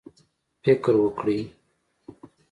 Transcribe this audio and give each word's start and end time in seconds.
فکر 0.63 0.93
وکړئ 1.03 1.39